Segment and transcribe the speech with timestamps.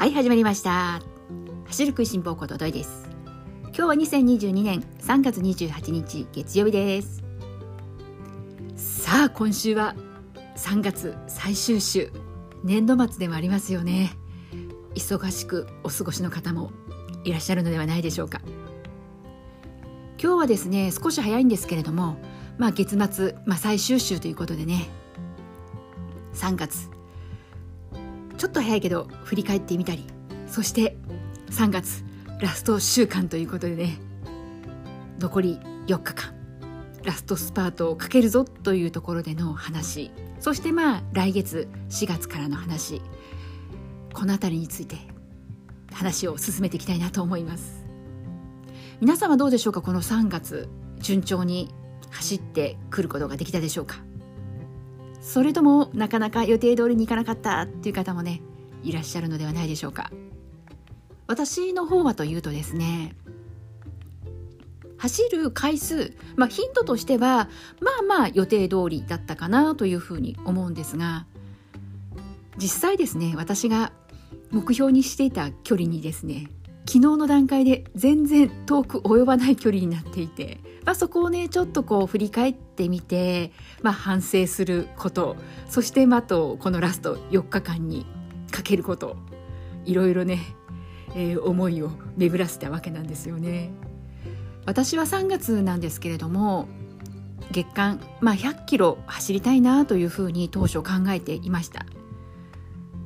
[0.00, 1.02] はい始まりました。
[1.66, 3.06] 走る食いしん坊ことどいです。
[3.64, 7.22] 今日は2022年3月28日月曜日です。
[8.76, 9.94] さあ今週は
[10.56, 12.10] 3月最終週。
[12.64, 14.12] 年度末でもありますよね。
[14.94, 16.72] 忙しくお過ごしの方も
[17.24, 18.40] いらっしゃるのではないでしょうか。
[20.18, 22.16] 今日はですね少し早いんですけれども
[22.56, 24.88] まあ月末、まあ、最終週ということでね。
[26.32, 26.88] 3月
[28.40, 30.06] ちょっと早いけど振り返ってみたり。
[30.46, 30.96] そして
[31.50, 32.02] 3月
[32.40, 33.98] ラスト週間ということでね。
[35.18, 36.32] 残り4日間。
[37.04, 40.10] ラストスパートをかけるぞというところでの話。
[40.38, 43.02] そしてまあ来月4月からの話。
[44.14, 44.96] この辺りについて
[45.92, 47.84] 話を進めていきたいなと思います。
[49.02, 49.82] 皆さんはどうでしょうか？
[49.82, 51.74] この3月順調に
[52.08, 53.98] 走ってくることができたでしょうか？
[55.20, 58.40] それともなかなか予定通りにいかなかったっていう方もね
[58.82, 60.10] いらっしゃるのではないでしょうか。
[61.26, 63.14] 私の方はというとですね
[64.96, 67.48] 走る回数、まあ、ヒントとしては
[67.80, 71.26] まあまあ予定通りだったかなというふうに思うんですが
[72.58, 73.92] 実際ですね私が
[74.50, 76.50] 目標にしていた距離にですね
[76.90, 85.36] 昨日の段階で全然遠く及ばない距離になっていて、まあ、そこをねちょっとこう振り返ってみて、まあ、反省すること
[85.68, 88.06] そしてまあとこのラスト4日間に
[88.50, 89.16] かけること
[89.84, 90.40] いろいろね、
[91.14, 93.70] えー、思いを巡らせたわけなんですよね。
[94.66, 96.66] 私は3月なんですけれども
[97.52, 101.86] 月間、まあ、100キロ走りたいなというふうに当初考えていました。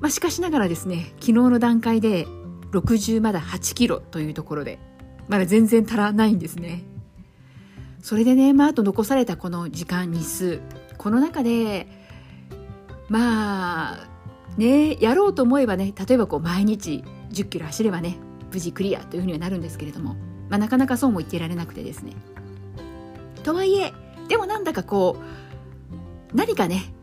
[0.00, 2.26] まあ、しかしながらですね昨日の段階で
[2.80, 4.78] 60まだ8キロというところで
[5.28, 6.84] まだ全然足らないんですね。
[8.02, 10.60] それでね、まあ、あと残されたこの時間日数。
[10.98, 11.86] この中で
[13.08, 14.08] まあ
[14.56, 18.18] ねやろうと思えばね例えばこう毎日10キロ走ればね
[18.52, 20.14] 無事クリアというふうにはなるんですけれども、
[20.48, 22.12] まあ、なかなかそうも言ってられなくてですね。
[23.42, 23.92] とはいえ
[24.28, 25.18] でもなんだかこ
[26.32, 26.94] う何かね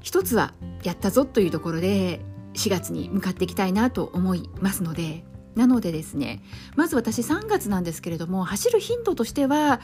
[0.00, 2.20] 一つはやったぞというところで
[2.56, 5.24] 4月に向かっていきたいなと思いますので
[5.54, 6.42] なのでですね
[6.74, 9.80] まず私3月なんですけれども走る頻度としては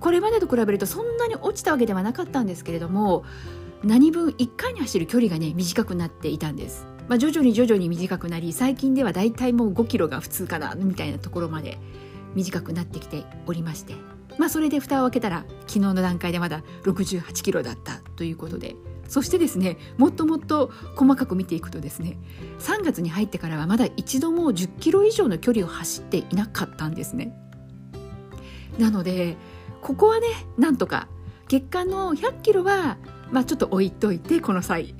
[0.00, 3.24] これまでと比べるとそんなに落ちたわけではなかったんですけれども
[3.84, 11.78] 何分1回に走る距離がね短くなっていたんです、まあ、徐々に徐々に短くなり最近ではだいたいもう5キロが普通かなみたいなところまで
[12.34, 13.94] 短くなってきておりまして。
[14.38, 18.76] まあそれで蓋を開けたら昨日の段階でまだ68キロだったということで
[19.08, 22.18] そしてですねもっともっと細かく見ていくとですね
[22.60, 27.36] 3月に入ってからはまだ一度も10キロ以上の距離を走っていなかったんですね。
[28.78, 29.36] なので
[29.82, 30.26] ここはね
[30.56, 31.08] なんとか
[31.48, 32.98] 月間の100キロは
[33.32, 34.94] まあちょっと置いといてこの際。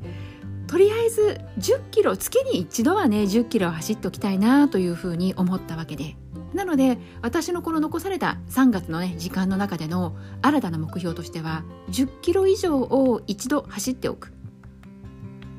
[0.67, 6.17] とりあえず10キロ月に一度はね10キロ走っておきたいなというふうに思ったわけで。
[6.55, 14.33] なので私のこの残された3月のね時間の中での新たな目標としては10キロ以上を一度走っておく。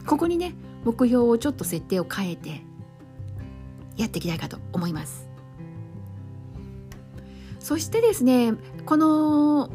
[0.05, 2.63] ここにね目標をちょっと設定を変えて
[3.97, 5.29] やっていきたいかと思います。
[7.59, 8.53] そしてですね
[8.85, 9.69] この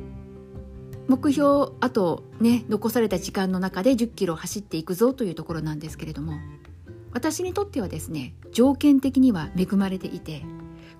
[1.06, 6.38] 目標あとね残された時間の中で10キロ走っていくぞというところなんですけれども
[7.12, 10.42] 私にとってはですね条件的には恵まれていて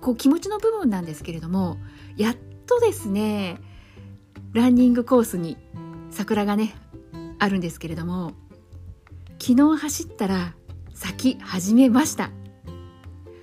[0.05, 1.77] こう気持ちの部分なんですけれども
[2.15, 2.35] やっ
[2.67, 3.57] とですね
[4.53, 5.57] ランニングコースに
[6.11, 6.75] 桜がね
[7.39, 8.33] あるんですけれども
[9.41, 10.53] 昨日走ったら
[10.93, 12.29] 咲き始めました。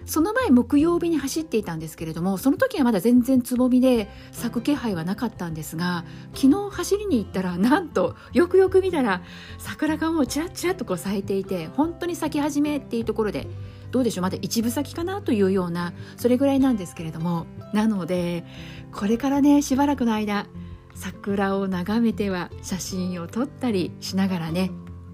[0.05, 9.23] その前木曜日に走っていたんですけれどもその時はまだ全然つぼみで咲く気配はなかったんですが昨日走りに行ったらなんとよくよく見たら
[9.59, 13.47] 桜がもうちらちらっとこう咲いていて本当に咲き始めっていうところで
[13.93, 14.23] どうでしょう？
[14.23, 17.47] まだ一部先かなというようなそれぐらいなんですけれども。
[17.73, 18.45] なので
[18.93, 20.47] これからねしばらくの間
[20.95, 24.71] 桜を眺めては写真を撮ったりしながらね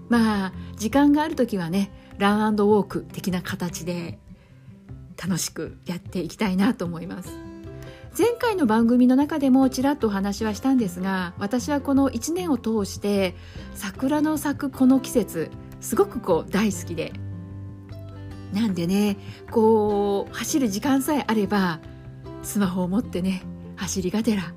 [0.09, 4.19] まあ時間がある時はねランウォーク的な形で
[5.15, 7.29] 楽しくやっていきたいなと思います。
[8.17, 13.35] 前回の番組の中でもちらっとお話はしたんですが私はこの1年を通して
[13.75, 17.13] 桜の咲くこの季節すごくこう大好きで
[18.53, 19.17] なんでね
[19.51, 21.79] こう走る時間さえあれば
[22.43, 23.43] スマホを持ってね
[23.75, 24.53] 走りがてら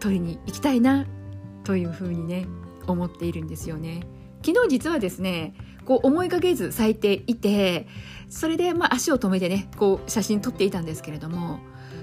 [0.00, 1.06] 取りに行きたいな
[1.64, 2.46] というふうにね
[2.86, 4.06] 思っているんですよね。
[4.44, 7.88] 昨日実はですねこう思いがけず咲いていて
[8.28, 11.58] それでまあ足を止めてねこう写真撮っていたんですけれども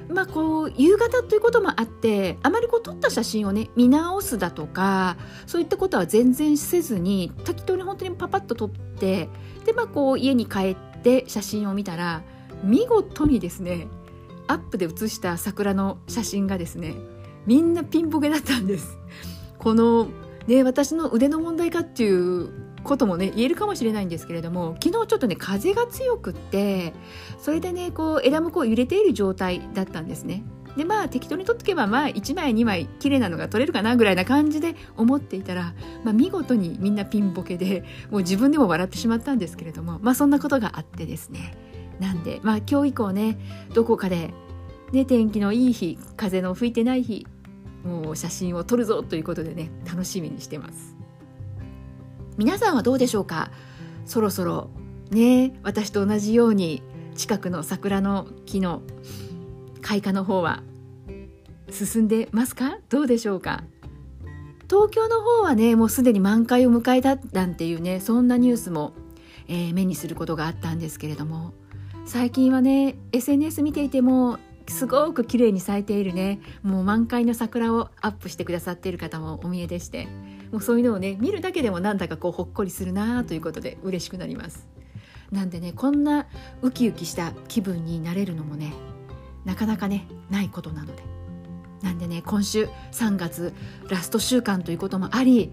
[0.10, 9.30] まあこう夕方ということもあってあまりこう撮った写真をね見直すだとかそういったことは全然せずに適当に本当にパパッと撮って
[9.66, 12.24] でまあこう家に帰っで写真を見たら
[12.64, 13.88] 見事にですね
[14.48, 16.96] アップで写した桜の写真がですね
[17.46, 18.98] みんなピンボケだったんです。
[19.60, 20.08] この
[20.48, 26.94] ね私の腕の問題かっていうこともね言えるかもしれないんですけれども昨日ちょっとね風が強くって
[27.40, 30.44] それでねこう枝もこう揺れている状態だったんですね。
[30.76, 41.56] でまあ適当に撮っとけばまあ1枚2枚綺麗なのが撮れるかなぐらいな感じで思っていたら、まあ、見事にみんなピンボケでもう自分でも笑ってしまったんですけれどもまあそんなことがあってですね。
[42.00, 43.38] なんでまあ今日以降ね
[43.74, 44.34] どこかで、
[44.92, 47.28] ね、天気のいい日風の吹いてない日
[47.84, 51.03] もう写真を撮るぞということでね楽しみにしてます。
[52.38, 53.52] 皆さんはどうでしょうか？
[54.06, 54.70] そろそろ
[55.12, 56.82] ね私と同じように
[57.16, 58.82] 近くの桜の木の
[59.82, 60.64] 開花の方は
[61.70, 62.78] 進んでますか？
[62.90, 63.64] どうでしょうか？
[64.70, 68.94] 東京の方はねもうすでに満開を迎えたなんていうねそんなニュースも、
[69.48, 71.54] えー、目にすることがあったんですけれども
[72.06, 80.08] 最近はね SNS 見ていてもすごく綺麗に咲いているねもう満開の桜をアップしてくださっている方もお見えでして
[80.54, 84.68] もうそういうのをね見るだけでもなんだかこうほっこりするなということで嬉しくなります
[85.32, 86.28] なんでねこんな
[86.62, 88.72] ウキウキした気分になれるのもね
[89.46, 91.04] なかなかねないことなので
[91.82, 93.52] なんでね今週3月
[93.90, 95.52] ラスト週間ということもあり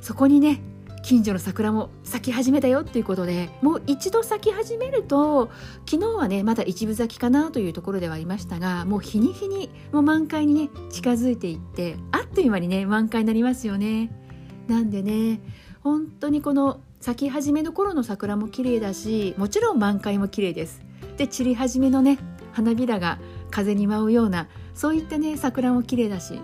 [0.00, 0.60] そこにね
[1.04, 5.50] 近所の桜も咲き始めたよっていうことでもう一度咲き始めると
[5.88, 14.21] 昨日はねまだ一部咲きかなというところではありましたがもう日に日にもう満開にね近づいていってあっという間にね満開になりますよね。
[14.68, 15.40] なんでね
[15.82, 20.82] 本当にこの咲き始めの頃の桜も綺麗だしもちろん満開も綺麗です。
[21.16, 22.18] で散り始めのね
[22.52, 23.18] 花びらが
[23.50, 26.40] 風に舞うようなそういったね桜も綺麗だし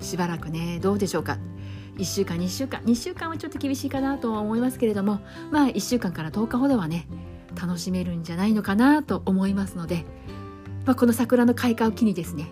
[0.00, 1.38] しばらくねどうでしょうか
[1.96, 7.06] 1週間2週間2週間はちょっと厳しいかなとは思いますけれどもまあ1週間から10日ほどはね
[7.60, 10.04] 楽しめるんじゃないのかなと思いますので、
[10.86, 12.48] まあ、この桜の開花を機にですね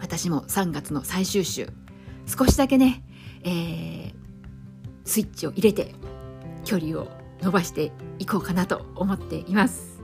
[0.00, 1.68] 私も3月の最終週
[2.26, 3.02] 少しだけね、
[3.44, 4.12] えー、
[5.04, 5.94] スイッチを入れて
[6.64, 7.08] 距離を
[7.42, 9.98] 伸ばしていこうかなと思っています。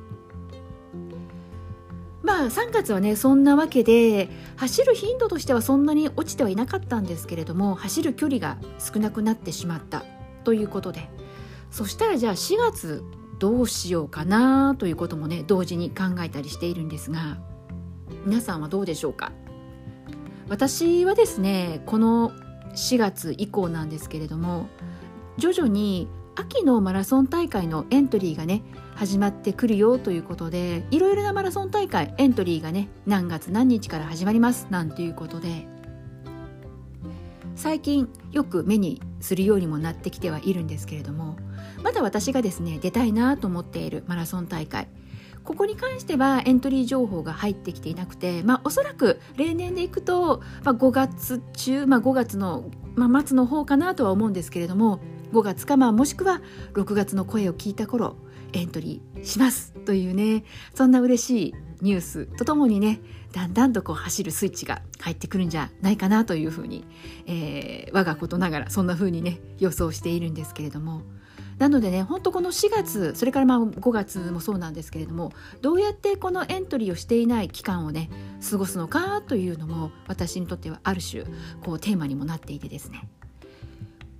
[2.23, 10.05] まあ3月はねそんなわけで走る頻度としてはそんなに落ちてはいなかったんですけれども走る距離が少なくなってしまった
[10.43, 11.11] ということで
[11.71, 13.05] そしたらじゃあ4月
[13.39, 17.37] どうしようかなということもね同時に考えたりしているんですが
[18.25, 19.33] 皆さんはどうでしょうか？
[20.49, 22.33] 私はですねこの
[22.75, 24.69] 4月以降なんですけれども
[25.37, 28.63] 徐々に秋のマラソン大会のエントリーがね
[28.95, 35.67] 始まってくるよということでいろいろなマラソン大会エントリーがね何月何日から始まりますなんていうことで
[37.57, 41.37] 最近よく目にするようにもなってきてはいるんですけれども
[41.83, 44.89] まだ私がですね出たいなと思っているマラソン大会
[45.45, 52.65] ここに関してはエントリー情報が入ってきていなくて、まあ、おそらく例年でいくと、まあ、5月中、まあ、5月の、
[52.95, 55.01] まあ、末の方かなとは思うんですけれども
[55.33, 56.41] 5月か、まあ、もしくは
[56.73, 58.17] 6月の声を聞いた頃
[58.53, 60.45] エントリーしますというね
[60.75, 63.01] そんな嬉しいニュースとともにね
[63.35, 66.87] だんだんとこう走るスイッチが入ってくるんじゃないかなというふうに、
[67.27, 71.03] えー、我がことながらそんなふうにね予想しているんですけれども
[71.59, 75.33] なのでね本当この4月それからまあ5月もそうなんですけれども
[75.63, 78.09] どうやってこのエントリーをしていない期間をね
[78.49, 81.25] 過ごすのかというのも私にとってはある種
[81.65, 83.09] こうテーマにもなっていてですね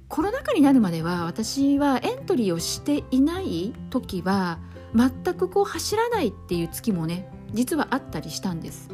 [0.09, 4.59] コロナ禍になるまでは私はエントリーをしていない時は
[4.95, 8.91] 全くこう走らないっていう月もね実はあったりしたんです。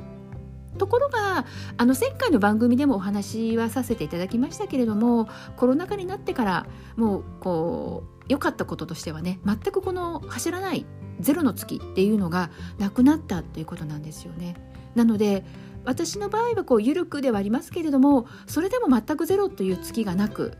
[0.80, 1.44] ところが
[1.76, 10.86] あの前回の番組でもお話はさせていただきましたけれどもコロナ禍になってからもうこう良かったこととしてはね全くこの走らない
[11.20, 14.56] ゼロの月っていうのがなくなったっていうことなんですよね。
[14.94, 15.44] なので
[15.84, 20.56] 私の場合はこう緩くではありますけれどもそれでも全くゼロという月がなく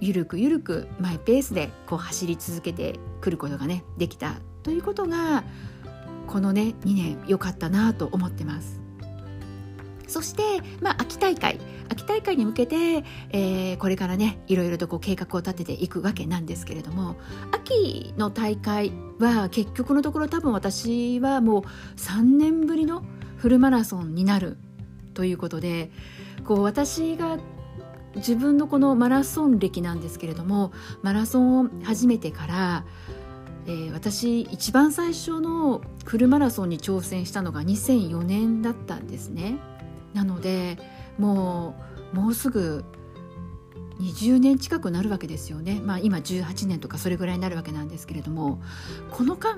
[0.00, 5.44] ゆるくゆるくマイペースでこう走り続けてくることがねできたということが
[6.26, 8.85] このね2年良かったなと思ってます。
[10.06, 10.42] そして、
[10.80, 11.58] まあ、秋大会
[11.88, 17.16] 秋大会に向けて、えー、これからねいろいろとこう計画を立てていくわけなんですけれども
[17.52, 21.62] 秋の大会は結局のところ多分私はもう
[21.96, 23.04] 3年ぶりの
[23.36, 24.56] フルマラソンになる
[25.14, 25.90] ということで
[26.44, 27.38] こう私が
[28.16, 30.72] 自分のこのマラソン歴なんですけれども
[31.02, 32.84] マラソンを始めてから、
[33.66, 39.58] えー、私一番最初のフルマラソンに挑戦したのが2004年だったんですね。
[40.16, 40.78] なので
[41.18, 41.76] も
[42.14, 42.84] うもうすぐ
[44.00, 48.62] 20年近くなるわけですよね、まあ、今18年とかそれぐらいになるわけなんですけれども
[49.10, 49.56] この間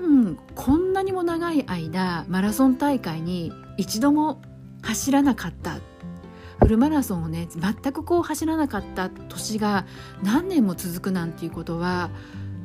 [0.55, 4.41] こんなにも長い間マラソン大会に一度も
[4.81, 5.79] 走らなかった。
[6.59, 9.09] フルマラソンをね全くこう走らなかった。
[9.09, 9.85] 年が
[10.23, 12.09] 何年も続くなんていうことは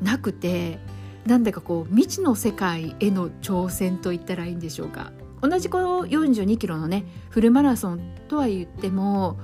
[0.02, 0.80] なくて
[1.26, 5.12] なんだかこう未知の世界への挑戦と言ったらいいんでしょうか。
[5.46, 9.38] 同じこの42キロのねフルマラソンとは言っても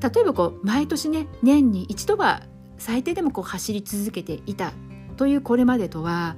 [0.00, 2.44] 例えばこう毎年ね年に一度は
[2.78, 4.72] 最低でもこう走り続けていた
[5.18, 6.36] というこれまでとは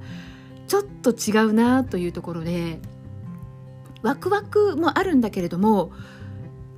[0.67, 2.79] ちょっと違うなというところで
[4.01, 5.93] ワクワクもあるんだけれども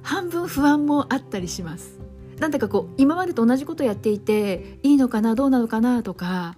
[0.03, 2.00] 半分不安もあったりします。
[2.38, 6.55] なんだかこう今までと同じことやっていていいのかなどうなのかなとか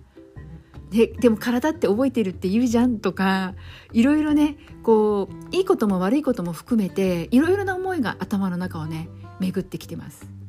[0.91, 3.55] ででも体って覚えてるって言うじゃんとか
[3.93, 9.07] いろいろねこういいことも悪いことも含めていろいろな思いが頭の中をね
[9.39, 10.40] 巡ってきてます。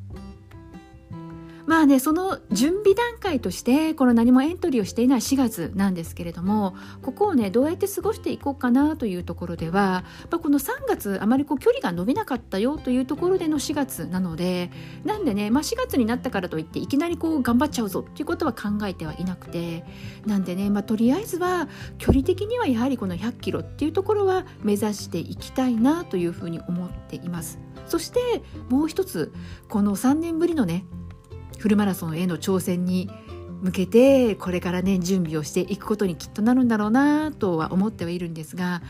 [1.73, 14.71] まあねその準備段階としてこの何もエントリーをしていない4月なんですけれどもここをねどうやって過ごしていこうかなというところでは、ま、この3月あまりこう距離が伸びなかったよというところでの4月なので
[15.07, 19.87] なんでね、まあ、4月になったからといっていきなりこう頑張っちゃうぞっていうことは考えてはいなくて
[20.27, 27.59] なんでね、まあ、とりあえずは距離的にはやはりこの100キロっていうところは目指していきたいなというふうに思っています。
[27.87, 29.33] そしてもう一つ
[29.69, 30.85] この3年ぶりのね
[31.63, 33.09] フルマラソンへの挑戦に
[33.61, 38.83] 向けてこれからね準備をしていくことにきっとなるんだろうなとは思ってはいるんですが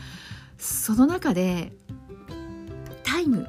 [0.57, 1.71] その中で
[3.03, 3.47] タイム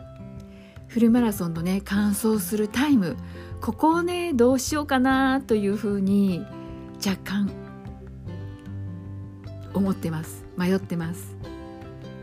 [0.88, 3.16] フルマラソンのね完走するタイム
[3.62, 6.44] ここをねどうしようかなというふうに
[6.96, 7.50] 若干
[9.72, 10.44] 思ってます。
[10.58, 11.34] 迷ってます。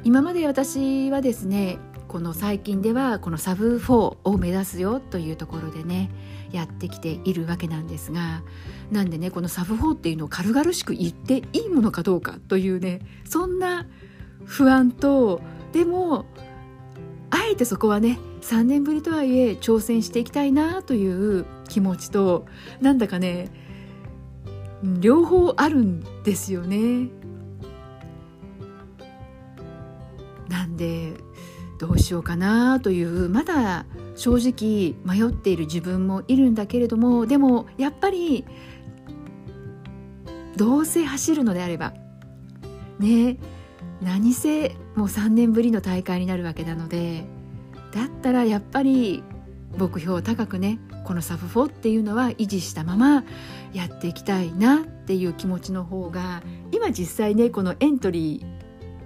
[0.04, 1.80] 今まで私はですね
[2.12, 6.12] この最近ではこのサブ4を目指すよというところでね
[6.52, 8.44] やってきているわけなんですが
[8.92, 13.88] なんでねこのサブ4っていうのを軽々しく言っていいものかどうかというねそんな
[14.44, 15.40] 不安と
[15.72, 16.26] でも
[17.30, 22.46] あえてそこはね3年ぶりとはいえ挑戦していきたいなという気持ちと
[22.82, 23.48] なんだかね
[24.84, 27.08] 両方あるんですよね。
[30.50, 31.14] なんで
[31.82, 38.46] どうしようかなというまだ正直迷っている自分もいるんだけれどもでもやっぱり
[40.56, 41.96] どうせ走るのであれば
[43.00, 43.40] ね
[44.00, 47.26] 何せもう3年ぶりの大会になるわけなので
[47.92, 49.24] だったらやっぱり
[49.76, 53.24] 目標を高くねこのサブ4っていうのは維持したまま
[53.74, 58.61] やっていきたいなっていう気持ちの方が今実際ねこのエントリー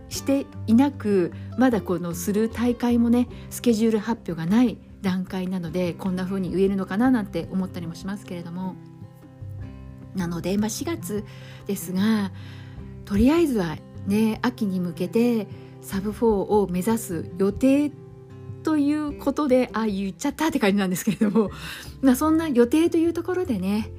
[0.09, 8.75] していなくまだこのする大会もねスケジュール発表がない段階なのでこんな風に言えるのかななんて思ったりもしますけれども。
[10.15, 11.25] なので、まあ、4月
[11.67, 12.31] ですが
[13.03, 15.47] とりあえずはね秋に向けて
[15.81, 17.91] サブ4を目指す予定
[18.63, 21.51] ということでああ言っちゃったって感じなんですけれども、
[22.01, 23.91] まあ、そんな予定というところでね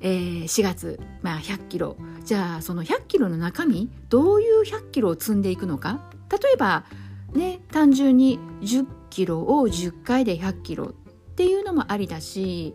[0.00, 6.10] えー、4月、まあ、100キロじゃあその100キロの中身どういう100キロを積んでいくのか？
[6.30, 6.84] 例えば
[7.32, 12.74] ね単純に10キロを10回で100キロっていうのもありだし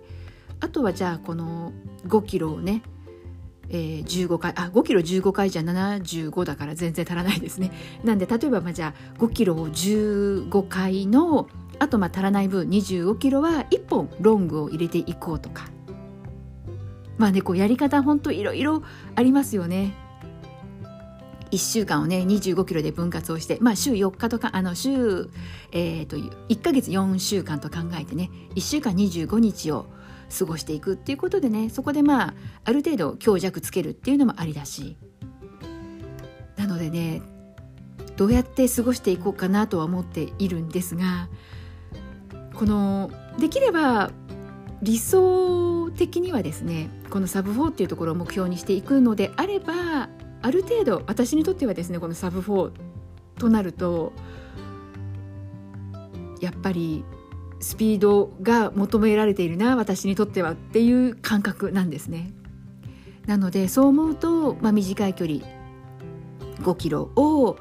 [0.60, 1.74] あとはじゃあこの
[2.08, 2.84] 5キロをね
[3.72, 7.72] えー、15回あ5キロ15回じゃ75だから全然足らないですね。
[8.04, 15.68] なんで例えばまあじゃあ5キロを15回のあとまあ足らない分25キロは1本ロングを入れていこうとか。
[17.20, 18.82] まあねこうやり方ほんといろいろ
[19.16, 19.94] ありますよね。
[21.52, 25.30] 1週間をね25キロで分割をして、まあ、週4日とかあの週、
[25.72, 29.88] えーと、1ヶ月4週間と考えてね1週間25日を
[30.38, 32.34] 過ごしていくっていうことでねそこでまあ
[32.66, 34.96] ある程度強弱つけるっていうのもありだし
[36.56, 37.24] なのでね
[38.16, 41.30] どうやって過ごしていこうかなとは思っているんですが
[42.54, 43.10] この
[43.40, 44.12] できれば
[44.82, 50.10] 理想的にはですねこのサブ4っていうところを目標にしていくのであれば
[50.42, 52.72] ある程度私にとってはですねこのサブ4
[53.38, 54.14] となると
[56.40, 57.04] やっぱり
[57.60, 62.32] スピードが求められているな私にとってはっていう感覚なんですね。
[63.26, 65.40] なのでそう思うと、まあ、短い距離
[66.62, 67.58] 5キロを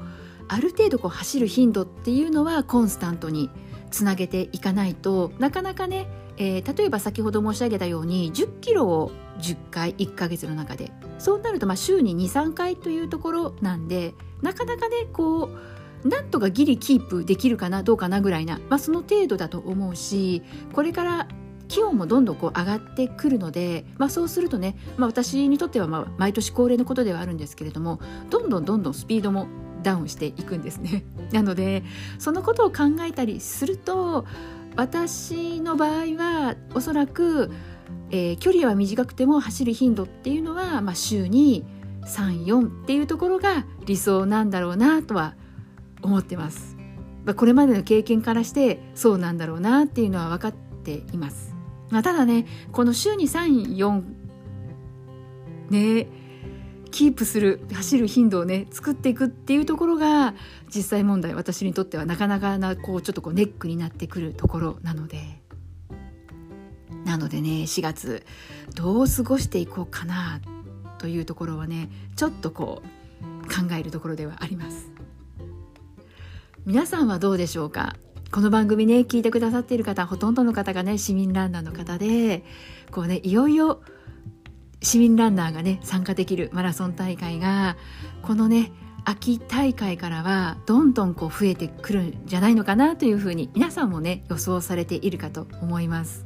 [0.47, 3.51] ある程度こう走る頻度っていうのはコンスタントに
[3.91, 6.07] つなげていかないとなかなかね
[6.39, 15.49] えー、例えば先ほど申し上げたように10キロを10回1ヶ月の中でそうなるとまあ週に23回というところなんでなかなかねこ
[16.03, 20.41] うなんとかギリキープできるかなどうかなぐらいな、まあ、その程度だと思うし
[20.73, 21.27] これから
[21.67, 29.47] 気温もどんどんこう上がってくるので、まあ、そうするとね、まあ、私にとってはまあ毎年恒例のことではあるんですけれどもどんどんどんどんスピードも
[29.83, 31.05] ダウンしていくんですね。
[31.31, 31.83] なので
[32.17, 34.25] そのことを考えたりすると
[34.79, 37.51] 私の場合はおそらく、
[38.11, 41.65] えー、距離は短くても走る頻度っていうのは、まあ、週に
[42.05, 45.35] 34っていうところが理想なんだろうなとは
[46.01, 46.77] 思ってます。
[47.25, 51.53] まあ、これまでの経験からしてそうなんだろうなっていうのは分かっています。
[51.89, 54.01] まあ、ただねこの週に34
[55.71, 56.07] ね
[56.91, 60.33] キープする走る頻度をね作っていくっていうところが
[60.73, 65.39] 実際問題私にとってはなかなかなこうちょっとこうネックになってくるところなので。
[67.05, 68.23] なのでね4月
[68.75, 70.41] どう過ごしていこうかな
[70.99, 74.91] というところはねちょっとこう考えるところではあります。
[76.65, 77.95] 皆さんはどうでしょうか？
[78.31, 82.43] この番組ね聞いてくださっている方ほとんどの方がね市民ランナーの方で
[82.91, 83.81] こうねいよいよ
[84.81, 87.77] 市民ランナーがね参加できるマラソン大会が
[88.21, 88.71] このね
[89.05, 96.25] 秋大会からはどんどんこう増えてくるんじゃないのかなというふうに皆さんもね予想されているかと思います。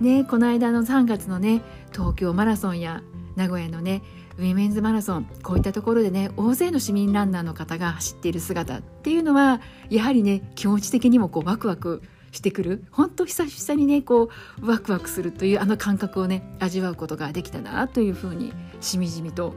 [0.00, 1.62] ねこの間の3月のね
[1.92, 3.02] 東京マラソンや
[3.34, 4.02] 名古屋のね
[4.36, 14.28] ウィメンズマラソンこういったところでね大勢の市民ランナーの方が走っている姿っていうのはやはりね気持ち的にもこうワクワクしてくる本当久々にねこ
[14.60, 19.54] うワクワクするというあの感覚をね味わうことができたなというふうにしみじみと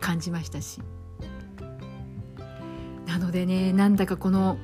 [0.00, 0.80] 感じましたし
[3.06, 4.58] なのでねなんだかこの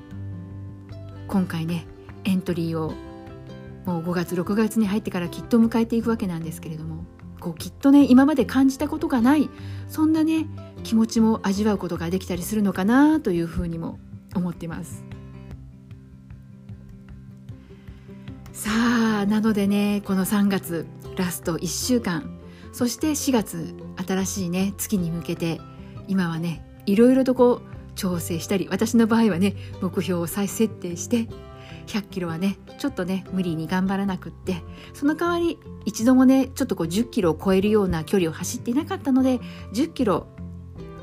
[1.28, 1.86] 今回ね
[2.24, 2.92] エントリーを
[3.84, 7.04] もう5月6月に入ってからきっと迎えていくわけなんですけれども
[7.40, 9.48] こうきっとね今まで感じたことがない
[9.88, 10.46] そんなね
[10.82, 13.98] 気持ちも味わうことができたりするのかなというふうにも
[14.34, 15.15] 思ってます。
[18.56, 20.86] さあなのでねこの3月
[21.18, 22.40] ラスト1週間
[22.72, 23.74] そして4月
[24.06, 25.60] 新しいね月に向けて
[26.08, 31.28] 今はねいろいろとこう調整したり私の場合はね目標を再設定して
[31.88, 34.62] 100キロはねちょっとね無理に頑張らなくって
[34.94, 39.38] その代わり一度もねちょっとこう10キロを超えるような距離を走っていなかったので
[39.74, 40.28] 10キロ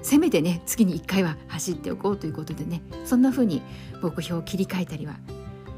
[0.01, 3.61] せめてね月に1回は走っておこうということでねそんな風に
[4.01, 5.19] 目標を切り替えたりは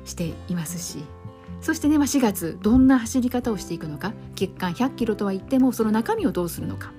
[0.06, 1.04] していますし
[1.65, 6.93] そしてね、まあ、4月どんな走り方をしていくのか月間100キロとは言ってもその中身をどうするのか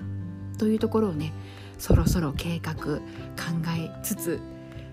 [0.58, 1.32] というところをね
[1.78, 2.90] そろそろ計画考
[3.78, 4.40] えつつ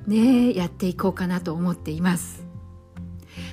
[0.05, 2.45] ねやっていこうかなと思っています。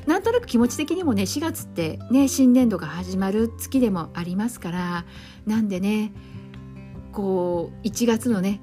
[0.07, 5.07] なんとなく気持ち的にもね4月ってね新年度が始まる月でもありますから
[5.47, 6.13] なんでね
[7.13, 8.61] こう1月のね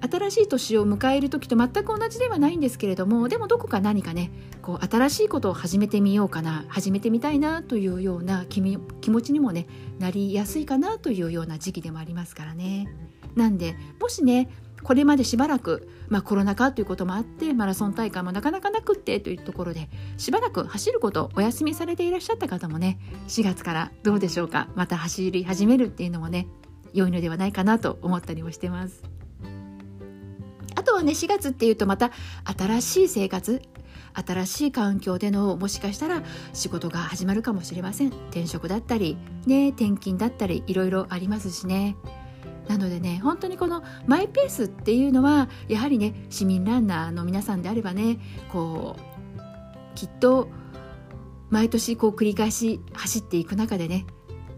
[0.00, 4.30] 新しい年を迎える時と全く同じではないんですけれどもでもどこか何かね
[4.62, 9.66] こう新しいことを始めてみようかな始めてみたいなというような気持ちにもね
[9.98, 12.88] なりやすいかなというような時期でもありますからね。
[13.36, 14.50] なんでもしね
[14.82, 26.48] これまでしばらく、まあ、コロナ禍ということもあってマラソン大会もなかなかなくってというところでしばらく走ることお休みされていらっしゃった方もね4月からどうでしょうかまた走り始めるっていうのもね
[26.92, 29.19] 良いのではないかなと思ったりもしてます。
[31.00, 32.10] あとはね4月っていうとまた
[32.44, 33.62] 新しい生活
[34.12, 38.08] 新しい環境でのもしかしたら仕事が始まるかもしれません。
[38.08, 41.96] 転職だったりね転勤だったりいろいろありますしね。
[42.68, 48.18] なのでね本当にこのマイペースっていうのはやはりね市民ランナーの皆さんであればね
[48.52, 49.40] こう
[49.94, 50.50] きっと
[51.48, 54.04] 毎年こう繰り返し走っていく中でね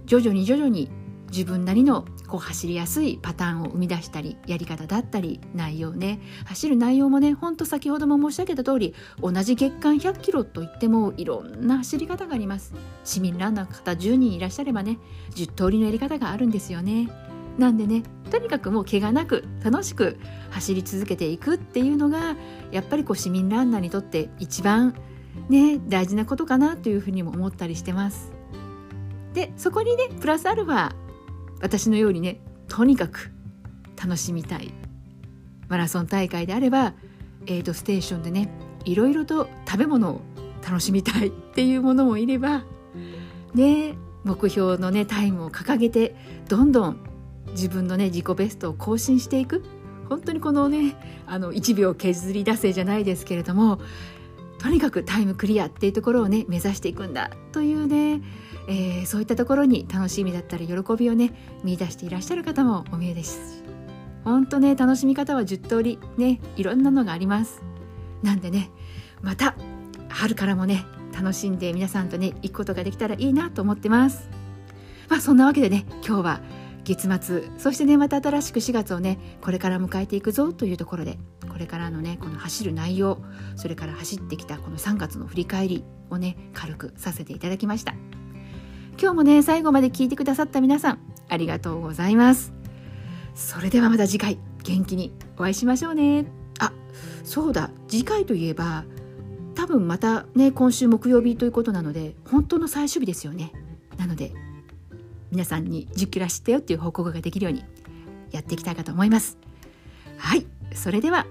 [0.06, 0.90] 徐々に徐々に
[1.30, 6.18] 自分なりのこう走りやすいパターンを生み出したりやり方だったり内容ね。
[6.46, 12.72] 走る内容もねほんと先ほども申し上げた通り同じ月間100キロといってもいろんな走り方があります。
[13.04, 14.96] 市民ランナーの方10人いらっしゃればね
[15.34, 17.10] 10通りのやり方があるんですよね。
[17.58, 20.16] なんでねとにかくもう怪我なく楽しく
[20.52, 22.34] 走り続けていくっていうのが
[22.70, 24.94] やっぱりこう市民ランナーにとって一番
[25.50, 28.32] ね大事なことかなというふうにも思ったりしてます。
[29.34, 31.01] でそこにねプラスアルファ
[31.62, 33.32] 私のようにねとにかく
[33.96, 34.74] 楽しみたい。
[35.68, 36.92] マラソン大会であれば
[37.46, 38.50] エイドステーションでね
[38.84, 40.20] いろいろと食べ物を
[40.62, 42.64] 楽しみたい っていうものもいれば
[43.54, 46.14] ね目標のねタイムを掲げて
[46.50, 46.98] どんどん
[47.52, 49.64] 自分のね自己ベストを更新していく。
[50.10, 50.94] 本当にこのね
[51.26, 53.80] あの1秒削り出せじゃないですけれども
[54.58, 58.20] とにかくタイムクリアっていうところをね目指していくんだというね、
[58.68, 63.62] えー、そういったところに楽しみだったり喜びをね見出していらっしゃる方もお見えです。
[64.24, 67.62] 本当ね楽しみ方は10通りねいろんなのがあります。
[68.22, 68.70] なんでね
[69.20, 69.56] また
[70.08, 74.28] 春からもね楽しんで皆さんとね行くことができたらいいなと思ってます。
[75.08, 76.40] まあそんなわけでね今日は
[76.84, 83.18] 月末そしてねまた新しく4月をねこれから迎えていくぞというところでこれからのねこの走る内容
[83.56, 87.94] それから走ってきたこの3月の振り返りをね軽くさせていただきました。
[89.02, 92.52] 今日もね最後まで聞いてくださった皆さんありがとうございます。
[93.34, 96.26] それではまた次回元気にお会いしましょうね。
[96.60, 96.72] あ
[97.24, 97.72] そうだ。
[97.88, 98.84] 次回といえば
[99.56, 103.50] 多分またね今週木曜日ということなので本当の最終日ですよね。
[103.98, 104.32] なので
[105.32, 107.64] 皆さんに10キロ走ったよっていう報告ができるように
[108.30, 109.36] やっていきたいかと思います。
[110.16, 110.46] はい。
[110.74, 111.26] それでは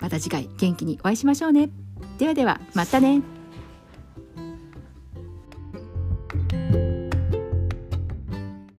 [0.00, 1.70] また次回元気にお会いしましょうね。
[2.18, 3.22] ではではまたね。